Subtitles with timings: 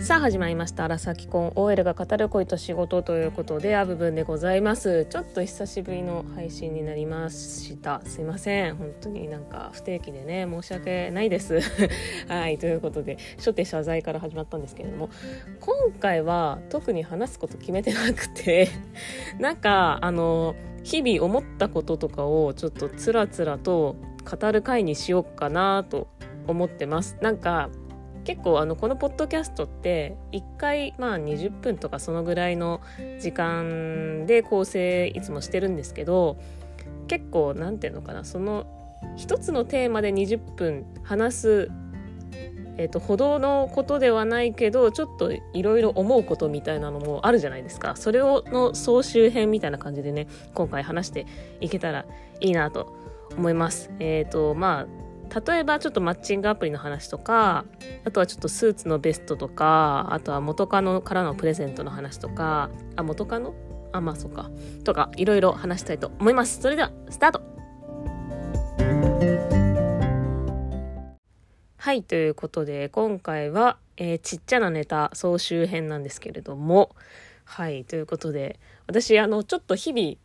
[0.00, 1.52] さあ始まりました「荒崎婚。
[1.56, 5.04] OL が語る恋と仕事」ということで部分でございます。
[5.04, 8.00] ちょっと久しぶりの配信になりました。
[8.06, 8.76] すいません。
[8.76, 11.60] 本当になんか不定期でね申し訳ないです。
[12.28, 15.10] はいということで初手謝罪から始まったんですけれども
[15.60, 18.68] 今回は特に話すこと決めてなくて
[19.38, 26.08] なんかあの日々思ったこととかをちょっとつらつらと語る回にしようかなと
[26.46, 27.18] 思ってます。
[27.20, 27.68] なんか
[28.24, 32.80] 結構あのこのポッドキャストって1回まあ20分とかそのぐらいの
[33.18, 36.36] 時間で構成いつもしてるんですけど
[37.08, 38.66] 結構何て言うのかなその
[39.16, 41.70] 一つのテーマで20分話す
[42.80, 47.94] えーと、歩道のことではないけどちょっといろいろ思うことみたいなのもあるじゃないですか。
[47.94, 51.26] それをの総集編みたいな感じでね今回話して
[51.60, 52.06] いけたら
[52.40, 52.96] いいなと
[53.36, 53.90] 思います。
[53.98, 55.09] え、ー、とまあ
[55.46, 57.64] 例えばちょっとマッチングアプリの話とか
[58.04, 63.54] あとはちょっとスーツのベストとかあとは元カノからのプレゼントの話とかあ元カノ？
[63.92, 64.50] あまあそうか。
[64.84, 66.60] とかいろいろ話したいと思います。
[66.60, 67.42] それではスタート。
[71.76, 76.94] はいということで今回は、えー、ちっちゃなネタ総集編なんですけれども。
[77.44, 80.16] はいということで私あのちょっと日々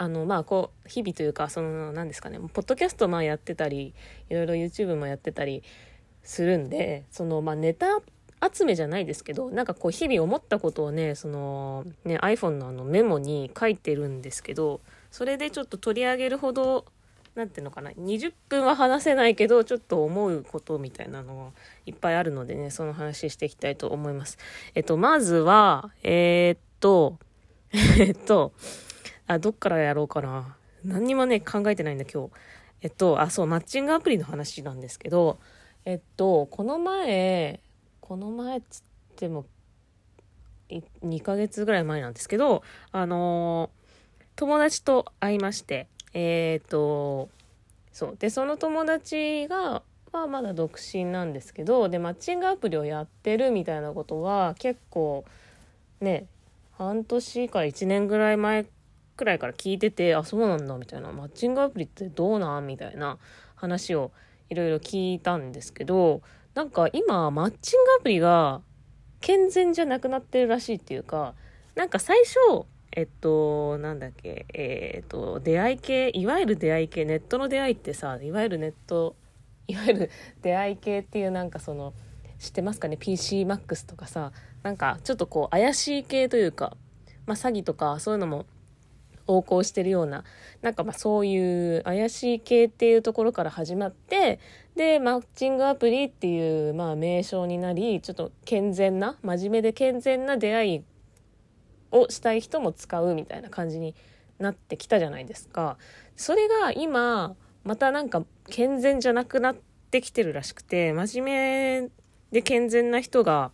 [0.00, 3.92] あのまあこう日々というかその何ですかねポッドキャストまあやってたり
[4.30, 5.62] いろいろ YouTube もやってたり
[6.22, 8.00] するんでそのまあネタ
[8.50, 16.86] 集めじゃないですけどなんかこう日々思ったことをねそのね iPhone のあのメモに書いてるんですけどそれでちょっと取り上げるほど
[17.34, 21.52] 何ていうのかな20分は話せないけどちょっと思うことみたいなの
[21.84, 24.38] いっぱいあるのでねその話していきたいと思います。
[24.74, 27.18] えっとまずはえー、っと
[27.98, 28.54] えっと
[29.30, 30.56] あ、どっからやろうかな。
[30.84, 32.30] 何にもね、考えてないんだ、今日。
[32.82, 35.38] えっと、あ、そう、マッチングアプリの話なんですけど、
[35.84, 37.60] えっと、この前、
[38.00, 38.82] この前っつっ
[39.14, 39.46] ても、
[40.68, 47.28] 2ヶ月ぐらい前なんですけど、あのー、友達と会いまして、えー、っと、
[47.92, 48.16] そう。
[48.18, 55.24] で、その友達が、はまだ独身なんですけど、で、マッチングアプリをやってるみたいなことは、結構、
[56.00, 56.26] ね、
[56.72, 58.66] 半年から1年ぐらい前
[59.20, 61.12] くらいから聞いててあそうなんだみたいな。
[61.12, 62.66] マッチングアプリってどうなん？
[62.66, 63.18] みたいな
[63.54, 64.12] 話を
[64.48, 66.22] いろいろ聞いたんですけど
[66.54, 68.62] なんか今マッチングアプリが
[69.20, 71.34] 健全じゃなくなってるらしいっていうか
[71.74, 79.14] なんか最初えっとなんだっけえー、っと出会い系いわゆる出会い系ネットの出会いってさいわゆるネット
[79.68, 80.10] いわゆる
[80.42, 81.92] 出会い系っていうなんかその
[82.38, 84.32] 知ってますかね？PCMAX とかさ
[84.62, 86.76] なんかちょっとこう怪しい系というか
[87.26, 88.46] まあ詐欺とかそういうのも
[89.30, 90.24] 横行してるような、
[90.62, 94.40] なんかまあそういう怪しい系っていうところから始まって、
[94.76, 100.84] で、マッチングアプリっていうまあ名称になり、ちょっと健全な、真面目で健全な出会い
[101.92, 103.94] をしたい人も使うみたいな感じに
[104.38, 105.76] なってきたじゃないですか。
[106.16, 109.56] それが今、またなんか健全じゃなくなっ
[109.90, 111.90] てきてるらしくて、真面目
[112.32, 113.52] で健全な人が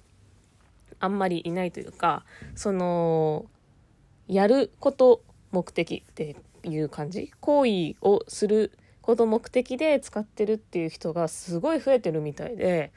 [1.01, 3.47] あんまりいないというか、その、
[4.29, 5.23] やること
[5.57, 12.93] 目的っていう感じ行為をすること目的で使ってるっていう人がすごい増えてるみたいで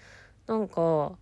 [0.45, 1.13] なんか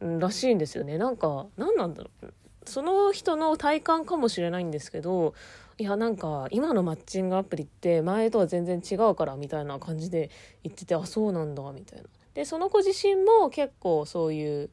[0.00, 0.98] らしいんですよね。
[0.98, 2.32] なんか何なんだろう。
[2.64, 5.34] その人の体感かもしれないんですけど
[5.76, 10.30] いやなんか今のマッチングアプリって前とは全然違うからみたいな感じで
[10.62, 12.08] 言っててあそうなんだみたいな。
[12.32, 14.70] でその子自身も結構そういう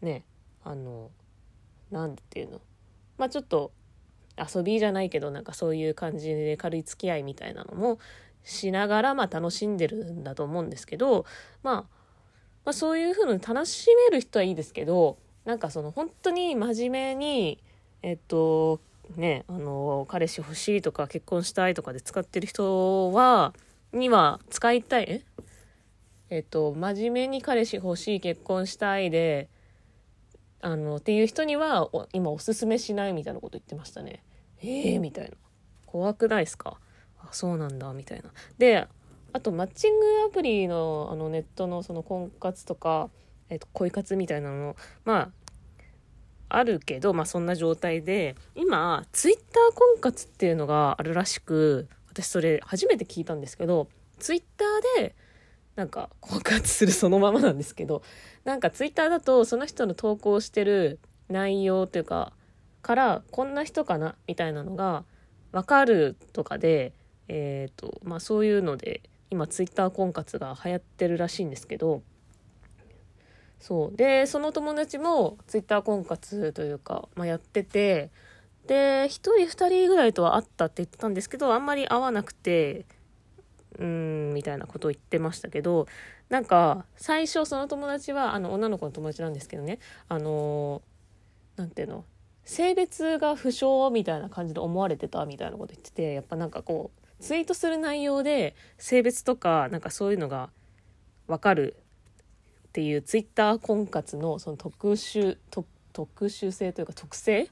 [0.00, 0.24] ね
[0.64, 1.10] あの
[1.90, 2.60] 何て言うの。
[3.18, 3.72] まあちょっと
[4.40, 7.98] 遊びじゃないけどなんかそういう感じで軽い付き合いみたいなのも
[8.42, 11.26] しながらまあ楽しんでるんだと思うんですけど、
[11.62, 11.86] まあ、ま
[12.70, 17.62] あそういう風に楽しめる人はいいですけどなんかその本当に真面目に
[18.02, 18.80] えっと
[19.16, 23.52] ねあの彼氏欲しいとか結婚したいとかで使ってる人は
[23.92, 25.24] には使いたい
[26.30, 26.38] え？
[26.38, 29.48] っと真面目に彼氏欲しい結婚したいで
[30.62, 34.22] あのっていう人には今おすすめしないみたいなこと言ってましたね。
[34.62, 35.36] えーみたいな。
[35.86, 36.78] 怖くないですか？
[37.18, 38.30] あ、そうなんだ、みたいな。
[38.58, 38.86] で、
[39.32, 43.10] あとマッチングアプリのあのネットのその婚活とか、
[43.48, 45.32] えっと、恋活みたいなの、ま
[46.48, 55.14] あ、あるけど、まあそんな状態で、今、ツイッター婚活っていうのがあるらしく、私それ初めて聞いたんですけど、ツイッターで、
[55.76, 58.02] なんか婚活するそのままなんですけど、
[58.44, 60.98] なんかツイッターだとその人の投稿してる
[61.28, 62.32] 内容というか、
[62.82, 64.14] からこんな人かな？
[64.26, 65.04] みたいなのが
[65.52, 66.92] 分かるとかで、
[67.28, 72.02] えーとまあ、そういうので今ツイッター婚活が流行ってるらしいんですけど
[73.58, 73.96] そう。
[73.96, 78.10] でその友達もツイッター婚活というか、まあ、やってて
[78.66, 82.86] で1人2人ぐらいとは会ったって言ってたんですけどあんまり会わなくて
[83.78, 85.86] うーんみたいなことを言ってましたけど
[86.28, 89.80] なんか最初その友達はあの女の子の友達なんですけどね。
[90.08, 90.82] あの
[91.56, 92.04] 何ていうの？
[92.44, 100.50] 性別が不詳みたいな感じで思われてたみたいなこと言っててやっぱなんかこうツイートする内容で性別とかなんかそういうのが
[101.26, 101.76] 分かる
[102.68, 105.36] っていうツイッター婚活のその特殊
[105.92, 107.48] 特殊性というか特性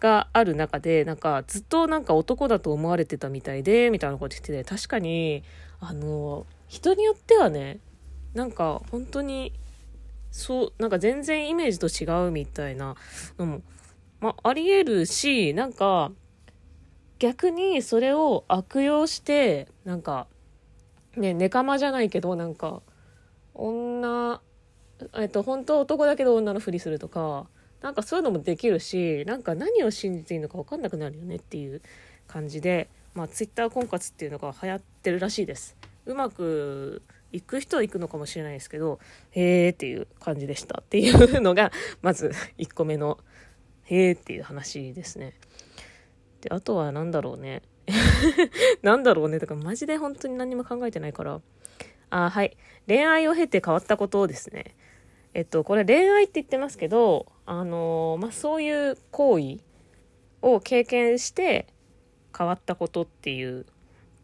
[0.00, 5.44] がある中でなんかずっとなんか男だと思われてたみたいでみたいなこと言ってて確かに
[5.80, 7.78] あの人によってはね
[8.34, 9.52] なんか本当に
[10.32, 12.96] そうなんか全然イメージと違うみたいな
[13.38, 13.62] のも、
[14.20, 16.10] まあ、ありえるしなんか
[17.18, 20.26] 逆にそれを悪用してなんか
[21.16, 22.82] ねネカマじゃないけどなんか
[23.54, 24.40] 女
[25.14, 27.46] えっと本当男だけど女のふりするとか
[27.82, 31.82] なんかそういうのもできるしなんか何を信じていいのか分かんなくなるよねっていう
[32.26, 35.76] 感じで、まあ、ツイッター婚活っていうのが流行ってるらしいです。
[36.06, 37.02] うまく
[37.32, 39.00] いく人は行くのかもしれないですけど、
[39.30, 43.18] へーっていう感じでしたっていうのが、 まず1個目の、
[43.84, 45.34] へーっていう話ですね。
[46.40, 47.62] で、あとは何だろうね。
[48.82, 49.38] なんだろうね。
[49.40, 51.40] とか、マジで本当に何も考えてないから。
[52.10, 52.56] あ、はい。
[52.86, 54.76] 恋愛を経て変わったことをですね。
[55.34, 59.60] えっと、これ恋愛って言ってますけど、あのまあ、そういう行為
[60.42, 61.68] を経験して
[62.36, 63.64] 変わったことっていう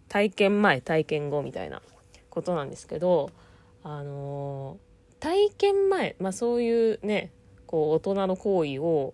[0.08, 1.81] 体験前体験後みたいな
[2.38, 3.31] ことなんですけど
[3.82, 4.79] あの
[5.19, 7.32] 体験前、まあ、そういうね
[7.67, 9.12] こう大人の行為を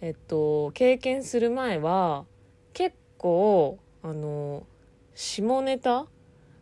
[0.00, 2.24] えっと経験する前は
[2.72, 4.66] 結構あの
[5.14, 6.06] 下ネタ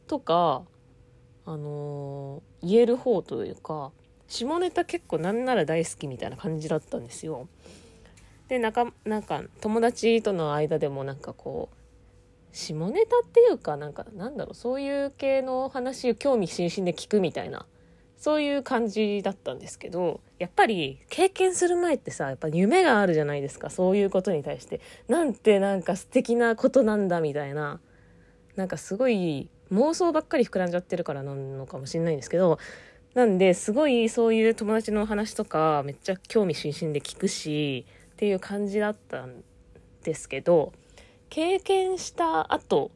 [0.06, 0.62] とか
[1.46, 3.90] あの言える方というか
[4.28, 7.48] 下ネタ結構なんなら大好きみたいな感じだったんですよ。
[8.48, 11.81] でなんかなんか友達との間でもなんかこう
[12.52, 17.66] 下ネタっていうかなんかなんだろうそういう系の話を興味津々で聞くみたいな
[18.18, 24.80] そういう感じだったんですけどやっぱり経験する前ってさやっぱ夢があるじゃないですかそういうことに対して。
[25.08, 27.80] なんてなんか素敵なことなんだみたいな。
[28.54, 32.58] なんかすごい妄想ばっかり膨らんじゃってるからなのかもしれないんですけど
[33.14, 39.42] なんですごいそういう友達の話とかめっちゃ興味津々で聞くしっていう感じだったん
[40.04, 40.72] ですけど
[41.32, 42.90] 経験した後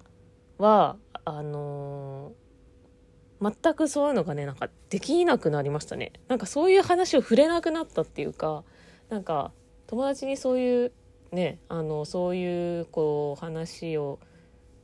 [0.59, 6.13] はあのー、全くそういうのがねなんかできなくなりましたね。
[6.29, 8.63] なんかそういう話を触れなくなったっていうか
[9.09, 9.53] なんか
[9.87, 10.93] 友達にそういう
[11.33, 14.19] ねあのそういうこう話を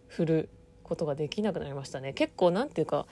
[0.09, 0.49] 振る
[0.83, 2.15] ことができなくなりましたね。
[2.15, 3.07] 結構何て言うか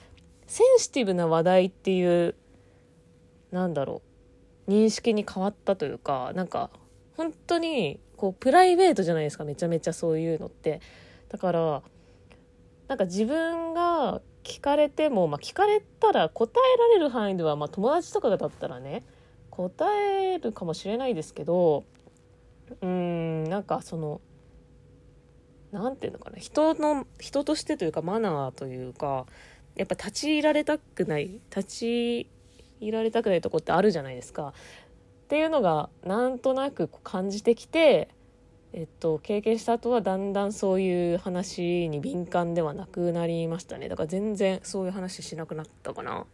[0.47, 2.33] センシティブな話題っていう
[3.51, 4.01] なんだろ
[4.65, 6.71] う認識に変わったというかなんか
[7.15, 10.79] 本当にこうプライベートじゃないですかめちゃめちゃそういうのって
[11.29, 11.81] だから
[12.87, 19.03] なんか自分が聞かれても、まあ、聞かれたら答えられる範囲では、まあ、友達とかだったらね
[19.49, 21.83] 答えるかもしれないですけど
[22.81, 24.21] うんなんかその
[25.71, 29.25] 何て言うのかな人の人としてというかマナーというか
[29.73, 32.29] やっぱ立ち入られたくない立ち
[32.81, 34.53] 入られたくないとこってあるじゃないですか。
[35.31, 38.09] っていうのがなんとなく感じてきて、
[38.73, 46.25] えっと、経験した後はだんだんそういう話に敏感ではなくなりましたねだから全然そういう話しなくなったかな。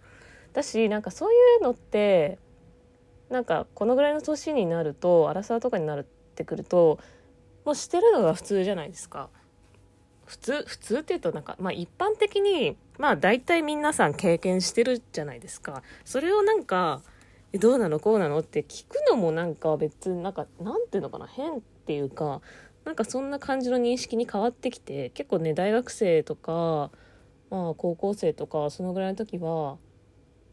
[0.53, 2.39] だしなんかそういうのって
[3.29, 6.03] なんかこのぐらいの年になるとアラサーとかになるっ
[6.35, 6.99] てくると
[7.65, 9.29] もうしてるのが普通じゃないですか。
[10.25, 17.01] 普通普通っていうとなんか、まあ、一般的にまあ大体皆さん経験してるじゃないですかそれをなんか
[17.53, 22.41] どうなのこうなのって聞くのもなんか別なんかなんていうのかな変っていうか
[22.83, 26.91] なんかそんな感じの認識に変わってきて結構ね大学生とか
[27.49, 29.77] まあ高校生とかそのぐらいの時は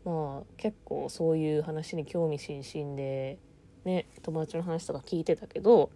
[0.04, 3.40] まあ結構そういう話に興味津々で
[3.84, 5.90] ね友達の話とか聞いてたけど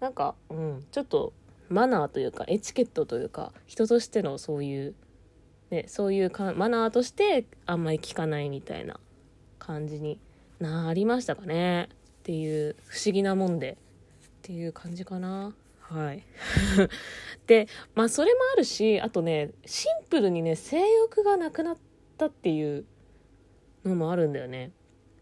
[0.00, 1.32] なんかうんちょっと
[1.70, 4.94] マナーというかエチケットというか人としてのそういう、
[5.70, 9.00] ね、そういうかマナーとしてあんまり聞かないみたいな
[9.58, 10.20] 感じに
[10.60, 11.88] なりましたかね。
[12.20, 13.78] っていう不思議なもんで。
[14.42, 15.54] っていう感じかな。
[15.82, 16.24] はい。
[17.46, 21.76] でまあそれもあるしあとねシンプルにね性欲がなくなっ
[22.18, 22.84] たっていう
[23.84, 24.72] のもあるんだよね。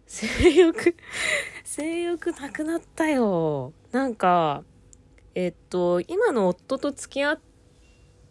[0.06, 0.96] 性欲
[1.64, 3.74] 性欲なくなったよ。
[3.92, 4.64] なんか
[5.34, 7.40] えっと今の夫と付き合っ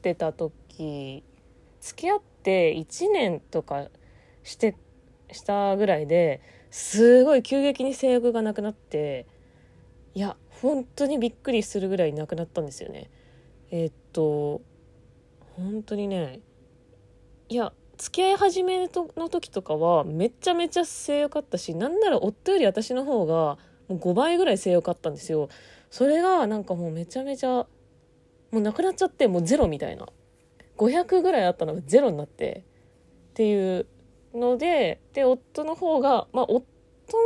[0.01, 1.24] てた時
[1.81, 3.89] 付き合って1年とか
[4.43, 4.75] して
[5.31, 6.41] したぐらいで
[6.72, 9.27] すごい急激に性欲がなくなって
[10.15, 13.09] いや本当にびっくりするぐらいなくなったんですよね。
[13.71, 14.61] えー、っと
[15.55, 16.39] 本当にね
[17.49, 25.49] いや付き合い始めの時とかはめちゃめちゃ性欲あったしなんなら夫より私の方がもう5倍ぐらい性欲あったんですよ。
[25.89, 27.67] それがなんかもうめちゃめちゃも
[28.53, 30.07] うなくなっちゃってもうゼロみたいな。
[30.77, 32.63] 500ぐらいあったのがゼロになって
[33.31, 33.85] っていう
[34.33, 36.63] のでで夫の方がまあ夫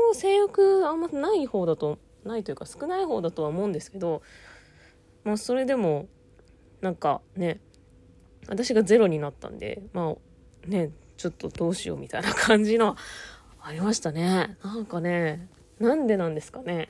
[0.07, 4.21] の性欲あんまない方だとないというか少ない方だとは思うんですけど
[5.23, 6.07] まあそれでも
[6.81, 7.59] なんかね
[8.47, 10.15] 私がゼロになったんでま
[10.65, 12.95] あねちょっとどうしようみたいな感じの
[13.61, 14.57] ありましたね。
[14.63, 15.47] なんかね
[15.79, 16.89] なんでなんですかね。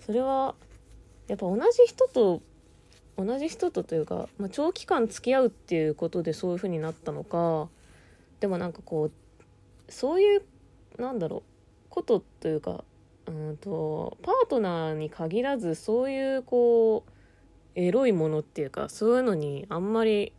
[0.00, 0.54] それは
[1.28, 2.40] やっぱ同じ人と
[3.18, 7.68] 同じ人とというか、まあ、長期間付き合うっていうことでそういう風になったのか
[8.40, 10.42] でもなんかこうそういう
[10.98, 11.42] なんだろう
[11.90, 12.84] ことというか
[13.26, 17.10] うんとパートナーに限らずそういうこう
[17.74, 20.32] エロいものっていうかそういうのにあんまり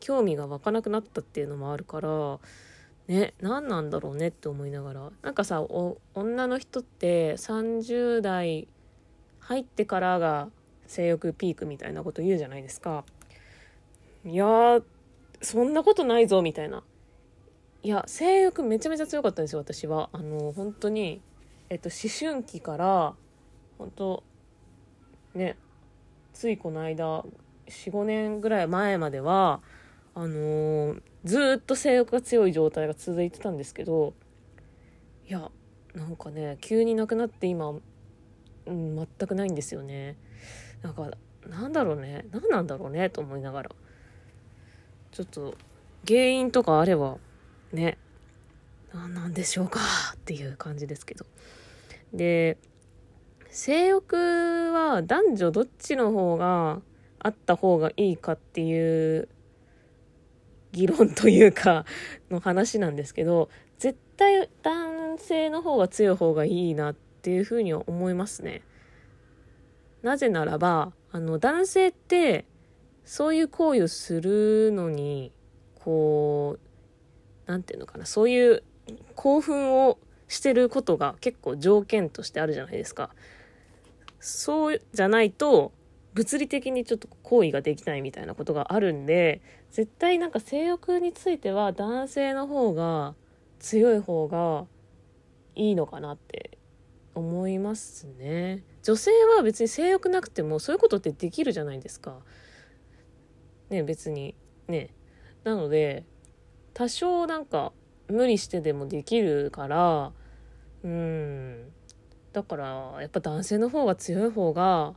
[0.00, 2.38] 興味が湧かなくなったっていうのもあるから
[3.08, 8.68] ね何なんだろうねって思いながらなんかさ女の人って30代
[9.40, 10.48] 入ってからが
[10.86, 13.04] 性欲ピークみたいなこと言うじゃないですか。
[14.24, 14.80] いや
[15.42, 16.82] そんなことないぞみたいな。
[17.82, 20.08] いや性欲めちゃめちゃ強かったんですよ私は。
[20.12, 21.20] あの本当に
[21.70, 23.14] えっと思春期から
[23.78, 24.22] 本当
[25.34, 25.56] ね
[26.32, 27.24] ついこの間
[27.66, 29.60] 45年ぐらい前までは
[30.14, 34.14] あのー、ずっと性欲が強い状態が続いてたんですけど
[35.26, 35.50] いや
[35.94, 37.70] なんかね急になくなって今、
[38.66, 40.16] うん、全くないんですよね。
[40.82, 41.10] なんか
[41.46, 43.70] なんだろうね何なんだろうねと思いながら。
[45.12, 45.54] ちょっと
[46.06, 47.18] 原因とかあれば
[47.72, 47.98] ね
[48.94, 49.80] 何なんでしょうか
[50.14, 51.26] っていう感じですけど
[52.12, 52.56] で
[53.50, 56.80] 性欲は男女どっちの方が
[57.18, 59.28] あった方がいいかっていう
[60.72, 61.84] 議論というか
[62.30, 63.48] の話なんですけど
[63.78, 68.62] 絶対男性の方が強い方がいいなっていうふうには思いますね。
[70.02, 72.44] なぜならばあの男性って
[73.04, 75.32] そういう行為をするのに
[75.76, 76.60] こう
[77.46, 78.62] 何て言うのかなそういう
[79.14, 79.98] 興奮を
[80.28, 83.10] してることが結構条件としてあるじゃないですか。
[84.20, 85.72] そうじゃないと
[86.14, 93.14] 物理的にちょっと行為ができないみたいなことがあるんで絶対なんか性欲については男性の方が
[93.58, 94.66] 強い方が
[95.56, 96.58] いいのかなって
[97.14, 98.64] 思いますね。
[98.82, 102.18] 女性は別に性欲なくてもそういうことってできるじゃないですか。
[103.70, 104.34] ね別に。
[104.68, 104.90] ね。
[105.44, 106.04] なので
[106.72, 107.72] 多少なんか
[108.08, 110.12] 無理してでもできるから
[110.82, 111.72] うん。
[112.32, 114.94] だからやっぱ男性の方が強い方が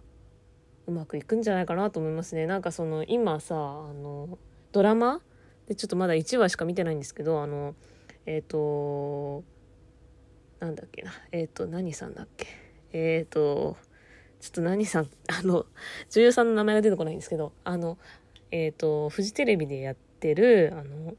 [0.88, 2.48] うまくいくんじゃないかなと思いますね。
[2.48, 4.38] なんかその今さあの
[4.72, 5.22] ドラマ？
[5.68, 7.76] でちょっとまだ1話しか見てないんですけどあの
[8.26, 9.44] えっ、ー、と
[10.60, 11.12] なんだっけな。
[11.32, 12.48] えっ、ー、と何さんだっけ？
[12.92, 13.78] えっ、ー、と
[14.40, 15.10] ちょっと何さん？
[15.30, 15.66] あの
[16.10, 17.98] 女優さんの名前が出てこないんですけどあの
[18.50, 21.14] えっ、とフジテレビでやってるあの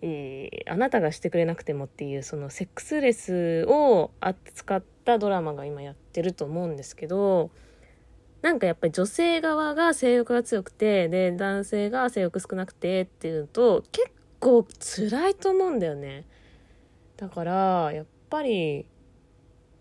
[0.00, 7.50] えー、あなたがしてくれなくてもっていうそのセックスレスを扱ったドラマが今やってると思うんですけど
[8.42, 16.24] なんかやっぱり女性側が性欲が強くてで男性が性欲少なくてっていうと結構辛いと思うんだよね。
[17.16, 18.86] だからやっぱり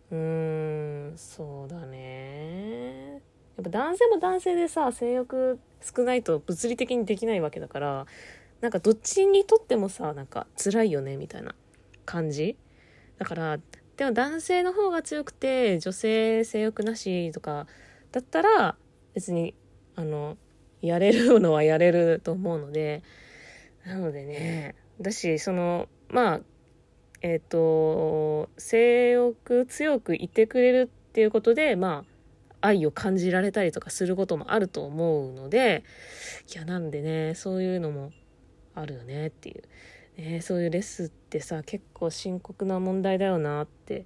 [0.09, 3.21] うーんそうだね。
[3.57, 8.05] やっぱ男性も男性でさ性欲少ないと物理的にできないわけだから
[8.61, 11.53] なんかどっちにとってもさなんか辛いよねみたいな
[12.05, 12.57] 感じ？
[13.17, 13.57] だから
[13.97, 17.67] でも男性の方が強くて女性性欲なしとか
[18.11, 18.75] だったら
[19.13, 19.55] 別に
[19.95, 20.37] あの
[20.81, 23.03] やれるのはやれると思うので
[23.85, 26.39] なのでねだしそのまあ
[27.21, 32.03] えっ、ー、と性欲強くいてくれるっていうことでま
[32.61, 35.83] あ愛を感じられたりとかすることもあると思うので
[36.53, 38.11] いやなんでねそういうのも
[38.79, 39.63] あるよねっていう、
[40.21, 44.05] ね、そういうレスってさ結構深刻な問題だよなって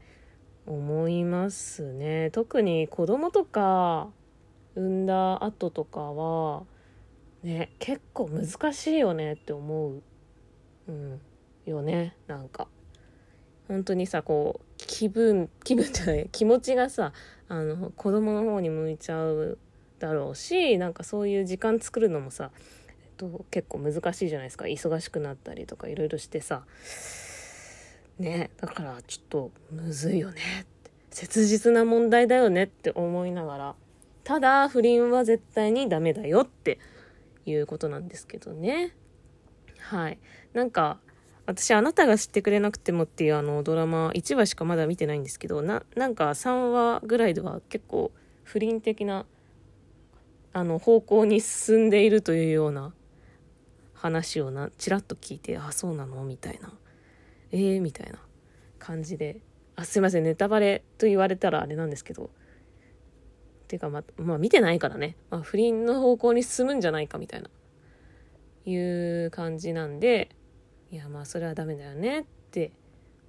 [0.65, 2.29] 思いますね。
[2.31, 4.09] 特に子供とか
[4.75, 6.63] 産んだ後とかは
[7.43, 10.01] ね結構難しいよねって思う、
[10.87, 11.21] うん、
[11.65, 12.67] よねなんか。
[13.67, 17.13] 本当にさこう気分気分じゃない気持ちがさ
[17.47, 19.57] あの子供の方に向いちゃう
[19.99, 22.51] だろうしなんかそういう時間作るのもさ
[23.29, 24.65] と結構難しいじゃないですか。
[24.65, 26.63] 忙しくなったりとかいろいろしてさ。
[28.19, 30.41] ねだからちょっとむずいよね。
[30.61, 33.75] って切実な問題だよねって思いながら。
[34.23, 36.79] ただ不倫は絶対にダメだよって
[37.45, 38.95] いうことなんですけどね。
[39.79, 40.19] はい。
[40.53, 40.99] なんか
[41.45, 48.11] 私あなたが知ってくれなくてもっていうあのドラマ1話しかまだ見てないんですけどななんか3話ぐらいでは結構
[48.43, 49.25] 不倫的な
[50.53, 52.93] あの方向に進んでいるというような
[54.01, 56.23] 話をなちらっと聞いてあそうなの？
[56.23, 56.73] みたいな。
[57.51, 58.19] えー、みたいな
[58.79, 59.41] 感じで。
[59.75, 60.23] あすいません。
[60.23, 62.31] ネタバレと言われたらあれなんですけど。
[63.67, 67.49] てかままあ見てないからね、まあ、不倫の方向に進むんじゃないかみたいな。
[68.65, 70.29] いう感じなんで。
[70.89, 72.71] いやまあそれはダメだよねって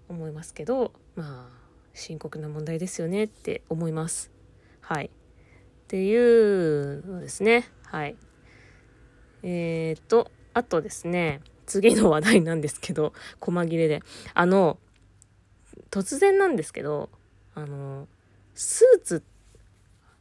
[0.08, 1.62] 思いますけどまあ
[1.92, 4.32] 深刻な問題ですよねって思います。
[4.80, 5.06] はい。
[5.06, 5.10] っ
[5.86, 7.68] ていうのですね。
[7.84, 8.16] はい。
[9.42, 14.02] えー、っとあとですね次の話題なんですけど細切れで。
[14.34, 14.78] あの
[15.90, 17.10] 突然なんですけど
[17.54, 18.08] あの
[18.54, 19.22] スーツ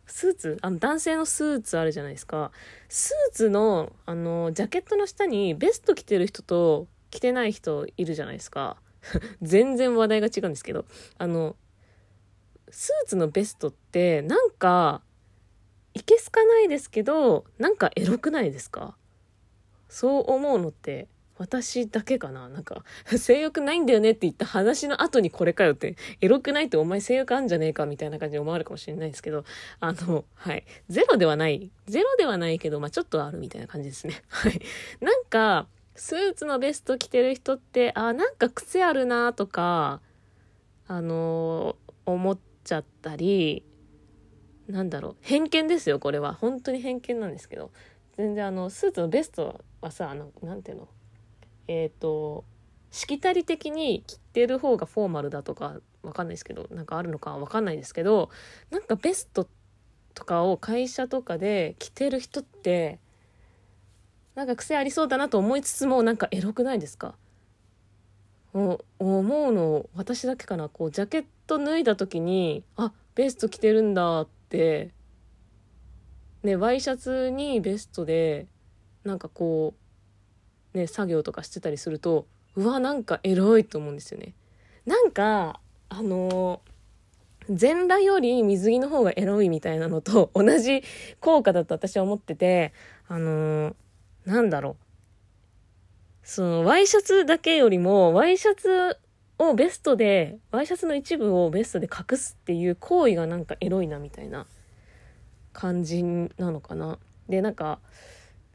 [0.05, 0.57] スーツ？
[0.61, 2.51] あの男性のスーツあるじゃないですか。
[2.89, 8.75] スーツのあのジャケットの下にベスト着てる人と着てない人いるじゃないですか。
[9.41, 10.85] 全然話題が違うんですけど、
[11.17, 11.55] あの、
[12.69, 15.01] スーツのベストってなんか、
[15.93, 18.97] いけすかないですけど、なんかエロくないですか？
[19.91, 22.83] そう思うのって私だけかななんか、
[23.17, 29.43] 性欲ないんだよねって言った話の後にこれかよって、エロくないってお前性欲あんじゃねえかみたいな感じで思われるかもしれないですけど、
[29.79, 30.63] あの、はい。
[30.87, 31.71] ゼロではない。
[31.87, 34.21] ゼロではないけど、まあちょっとあるみたいな感じですね。
[34.29, 34.61] はい。
[35.01, 39.99] なんか、スーツのベスト着てる人って、あ、なんか癖あるなとか、
[40.87, 43.65] あのー、思っちゃったり、
[44.67, 46.33] なんだろう、偏見ですよ、これは。
[46.33, 47.71] 本当に偏見なんですけど。
[48.21, 50.87] 全然あの、スーツのベストはさ、あの、なんていうの？
[51.67, 52.45] えっ、ー、と、
[52.91, 58.29] しきたり的に着てる方がフォーマルだとか、わかんないですけど、なんかあるのかわかんないですけど、
[58.69, 59.47] なんかベスト
[60.13, 62.99] とかを会社とかで着てる人って、
[64.35, 67.15] なんか癖ありそうだなと思いつつもなんかエロくないですか？
[68.53, 70.69] 思うの私だけかな？
[70.69, 74.91] こうジャケット脱いだ時にあベスト着てるんだって
[76.43, 78.47] ねワイシャツにベストで
[79.03, 79.73] なんかこ
[80.73, 84.33] うね作業とかしてたりするとうわなんかエロいと思うんですよね
[84.85, 86.61] なんかあの
[87.49, 90.83] 全裸より水着の方がエロいみたいなのと 同じ
[91.19, 92.73] 効果だと私は思ってて
[93.07, 93.75] あの
[94.25, 94.91] なんだろう。
[96.23, 98.97] その、ワイシャツだけよりも、ワイシャツ
[99.37, 104.45] をベストで、ワイシャツの一部をベストで隠すっていう行為がなんかエロいなみたいな
[105.53, 106.99] 感じなのかな。
[107.29, 107.79] で、なんか、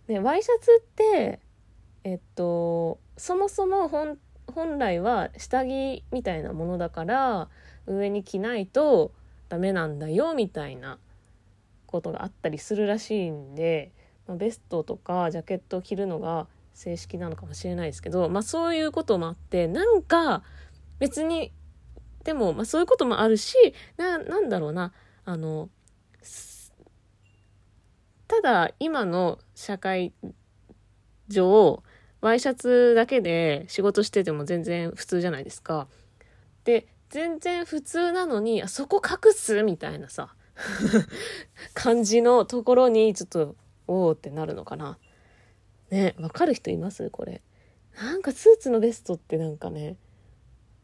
[0.08, 1.40] ね、ワイシャツって、
[2.04, 7.48] えっと、そもそも本、本来は下着みたいなものだから、
[7.86, 9.12] 上に着ないと
[9.48, 10.98] ダメなんだよみたいな
[11.86, 13.92] ことがあったりするらしいんで、
[14.26, 20.42] まあ、ベストとかジャケットを着るのが正式なのかもしれないですけど、まあ、そういうこともあってなんか
[20.98, 21.52] 別に
[22.24, 23.54] でも、まあ、そういうこともあるし
[23.96, 24.92] ななんだろうな
[25.24, 25.70] あの
[28.28, 30.12] ただ今の社会
[31.28, 31.82] 上
[32.20, 35.86] ワイシャツだけで仕事してても全然普通じゃないですか。
[36.64, 40.34] で全然普通なのにあそこ隠すみたいなさ
[41.74, 44.98] 感じのところにちょっとおおってなるのかな。
[45.90, 47.08] ねわかる人います？
[47.10, 47.42] これ。
[47.96, 49.96] なんかスーツのベストってなんかね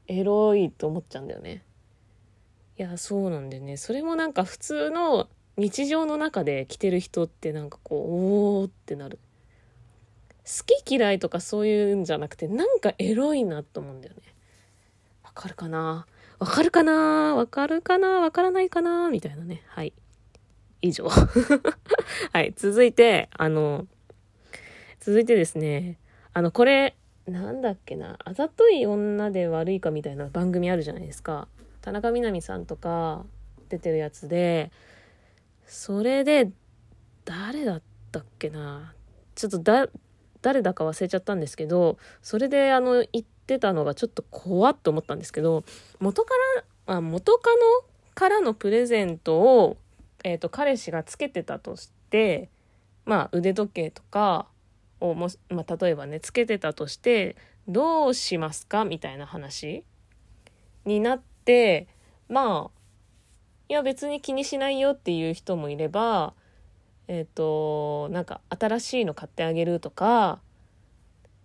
[0.07, 1.65] エロいと思っちゃうんだよね。
[2.79, 3.77] いやそうなんでね。
[3.77, 9.19] それもなんか普通の日常の中で着てる人ってなんかこうおおってなる。
[10.45, 14.23] 好き嫌いとかそういうんじゃなくてなんかエロいなと思うんだよね。
[15.23, 16.07] わかるかな？
[16.39, 17.35] わかるかな？
[17.37, 18.21] わかるかな？
[18.21, 19.09] わからないかな？
[19.11, 19.63] みたいなね。
[19.69, 19.93] はい。
[20.81, 21.09] 以上。
[22.33, 23.87] はい、続いて、あの、
[25.01, 25.99] 続いてですね、
[26.33, 31.47] あの、これ、なんだっけな、あざとい女で悪いかみたいな番組あるじゃないですか。
[31.83, 33.25] 田中みな実さんとか
[33.69, 34.73] 出てるやつで、
[35.67, 36.51] それで、
[37.25, 38.95] 誰だったっけな？
[39.35, 39.89] ちょっとだ、
[40.41, 45.65] 誰だか忘れちゃったんですけど、それであの、言ってたのがちょっと怖っと思ったんですけど、
[46.01, 46.31] 元か
[46.87, 47.59] ら、あ元カノ
[48.15, 49.77] からのプレゼントを
[50.25, 52.49] えーと、彼氏がつけてたとして
[53.05, 54.47] まあ腕時計とか
[55.01, 57.35] をも、まあ、例えばねつけてたとして
[57.67, 58.85] どうしますか？
[58.85, 59.83] みたいな話
[60.85, 61.89] になって
[62.29, 62.79] まあ
[63.69, 66.35] いや別に気にしないよっていう人もいれば
[67.09, 70.41] えっ、ー、となんか新しいの買ってあげるとか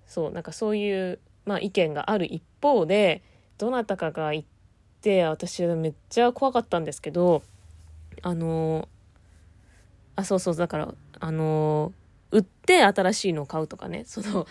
[0.06, 3.24] そうなんかそういう、まあ、意見がある一方で
[3.58, 4.44] どなたかが言っ
[5.02, 7.44] て私はめっちゃ怖かったんですけど
[8.22, 8.88] あの
[10.16, 11.94] あそうそうだからあの
[12.32, 14.48] 売って新しいのを買うとかねその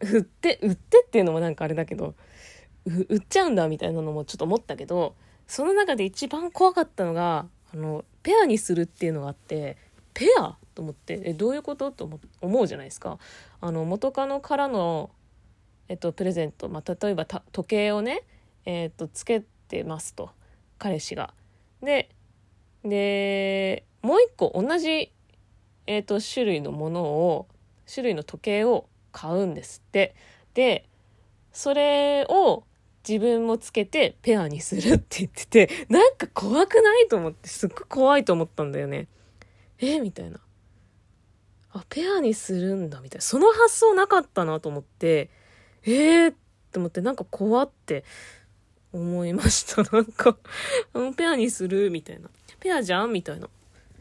[0.00, 2.14] 売って売ってっていうのもなんかあれだけど
[2.86, 5.14] 売っちゃうんだみたいなのもちょっと思ったけど
[5.48, 9.76] その中で一番怖かったのがあのペアにするっていうのがあって
[10.14, 10.56] ペア？
[10.74, 11.90] と思ってえどういうこと？
[11.90, 12.08] と
[12.40, 13.18] 思うじゃないですか。
[13.60, 15.10] あの元カノからの、
[15.88, 18.22] えっと、プレゼント、まあ、例えば時計をね、
[18.64, 20.30] えっと、つけてますと
[20.78, 21.34] 彼氏が。
[21.82, 22.10] で
[22.84, 25.10] でもう一個同じ、
[25.86, 27.48] えっと、種類のものを
[27.92, 30.14] 種類の時計を買うんですって。
[30.54, 30.84] で
[31.52, 32.64] それを
[33.08, 39.08] 自分もつけてペアにするって言ってて、 なんか怖くないと思って、すっごい怖いと思ったんだよね。
[39.78, 40.40] えみたいな。
[41.72, 43.22] あ、ペアにするんだ、みたいな。
[43.22, 45.30] その発想なかったなと思って、
[45.84, 46.34] えーっ
[46.70, 48.04] て思って、なんか怖って
[48.92, 49.82] 思いました。
[49.90, 50.36] なんか
[51.16, 52.28] ペアにするみたいな。
[52.60, 53.48] ペアじゃんみたいな。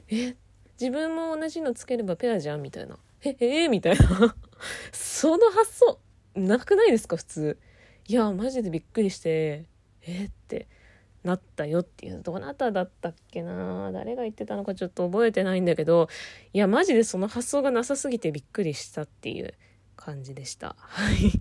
[0.10, 0.36] え
[0.80, 2.98] 自分も同じのつければペアじゃんみたいな。
[3.24, 4.36] え、えー、みたいな。
[4.92, 6.00] その発想、
[6.36, 7.58] なくないですか普通。
[8.08, 9.66] いや、マジでびっくりして、
[10.02, 10.68] えー、って
[11.24, 12.22] なったよっていう。
[12.24, 13.92] どなただったっけな？
[13.92, 16.08] 誰が言ってたのかちょっと覚えてないんだけど、
[16.54, 19.54] いや、マジでその発想がなさすぎてびっくりしたっていう
[19.98, 20.76] 感じでした。
[20.80, 21.34] はい。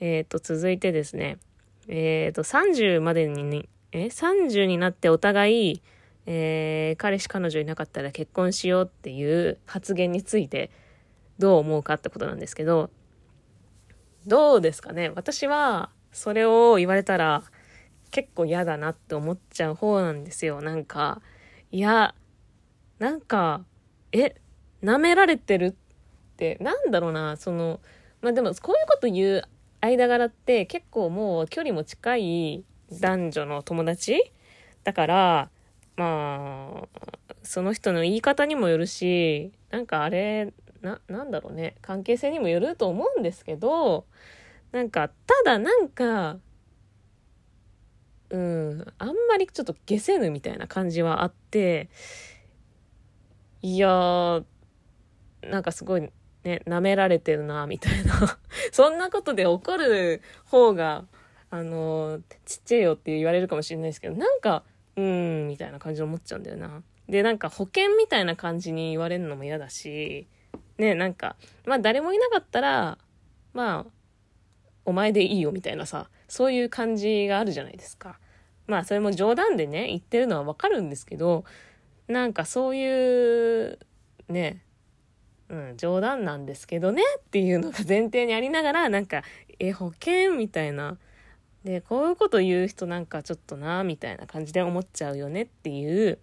[0.00, 1.38] えっと、続いてですね。
[1.86, 5.82] えっ、ー、と、30までに、え ?30 になってお互い、
[6.24, 10.70] えー、彼氏彼女いなかったら結婚しようっていう発言について
[11.38, 12.90] どう思うかってことなんですけど、
[14.28, 15.08] どうですかね？
[15.08, 17.42] 私はそれを言われたら
[18.10, 20.60] 結構嫌だなって思っちゃう方なんですよ。
[20.60, 21.22] なんか、
[21.70, 22.14] いや、
[22.98, 23.64] なんか、
[24.12, 24.34] え、
[24.82, 25.74] 舐められてるっ
[26.36, 27.80] て、なんだろうな、その、
[28.20, 29.42] まあでもこういうこと言う
[29.80, 32.64] 間柄って結構もう距離も近い
[33.00, 34.32] 男女の友達？
[34.84, 35.50] だから、
[35.96, 36.88] まあ、
[37.42, 44.06] その人の言い方にもよるし、なんかあれ、な、なんだろうね、関係性にもよると思うんですけど、
[44.72, 46.38] なんか、ただなんか、
[48.30, 51.88] うん、あんまりちょっと下せぬみたいな感じはあって、
[53.62, 54.44] いやー、
[55.42, 56.10] なんかすごい
[56.44, 58.38] ね、舐められてるな、みたいな。
[58.72, 61.06] そんなことで怒る方が、
[61.50, 64.64] あの、ちっちゃいよって言われるかもしれないですけど、なんか、
[64.96, 66.82] うん、みたいな感じで思っちゃうんだよな。
[67.08, 70.26] で、なんか保険みたいな感じに言われるのも嫌だし、
[70.78, 71.36] ね、なんか、
[71.66, 72.98] まあ誰もいなかったら、
[73.52, 73.90] まあ、
[74.84, 78.18] お前でいいよみたいなさ、そういう感じがあるじゃないですか。
[78.66, 81.44] まあそれも冗談でね、言ってるのはわかるんですけど、
[82.06, 83.78] なんかそういう、
[84.28, 84.62] ね、
[85.48, 89.22] うん、冗談なんですけどねっていうのが前提にありながら、なんか、
[89.58, 90.98] え、保険みたいな。
[91.64, 96.18] で、こういうこと言う人なんかちょっとな、みたいな感じで思っちゃうよねっていう、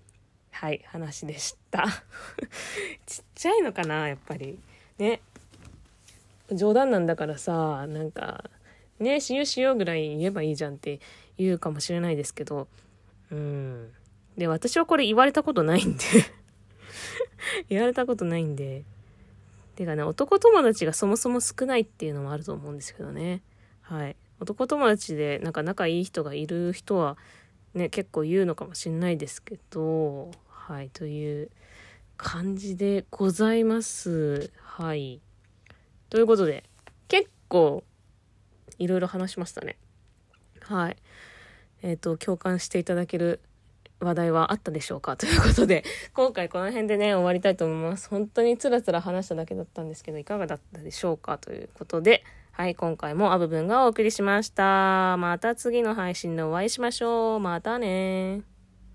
[0.56, 1.86] はい、話でした。
[3.06, 4.58] ちっちゃいのかな、やっぱり。
[4.98, 5.20] ね。
[6.50, 8.50] 冗談なんだからさ、なんか、
[9.00, 11.02] ね、しようしようぐらい言えばいいじゃんって
[11.38, 12.70] 言うかもしれないですけど、
[13.32, 13.92] うん。
[14.38, 16.04] で、私はこれ言われたことないんで
[17.68, 18.86] 言われたことないんで。
[19.76, 23.42] てかね、男友達がそもそも少ないっていうのもあると思うんですけどね。
[23.82, 24.16] はい。
[24.40, 27.18] 男友達でなんか仲いい人がいる人は
[27.76, 30.32] ね、結構言うのかもしんないですけど、
[30.68, 31.52] はい、という
[32.18, 34.52] 感じでございます。
[34.64, 35.22] はい。
[36.10, 36.64] ということで、
[37.08, 37.84] 結構、
[38.80, 39.78] いろいろ話しましたね。
[40.62, 40.98] はい。
[41.84, 43.42] えっ、ー、と、共感していただける
[44.00, 45.18] 話題はあったでしょうか？
[45.22, 45.84] ということで、
[46.16, 48.10] 今回この辺でね、終わりたいと思います。
[48.10, 51.38] 本当につらつら話しただけだったんですけど、いかがだったでしょうか？
[51.38, 52.24] ということで、
[52.54, 55.16] はい、今回もアブブンがお送りしました。
[55.18, 57.40] また次の配信でお会いしましょう。
[57.40, 58.55] またね